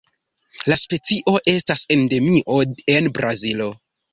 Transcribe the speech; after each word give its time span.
La 0.71 0.77
specio 0.83 1.35
estas 1.53 1.85
endemio 1.99 2.59
en 2.97 3.13
Brazilo. 3.19 3.73